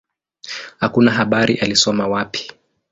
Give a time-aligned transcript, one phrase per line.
[0.79, 2.51] Hakuna habari alisoma wapi.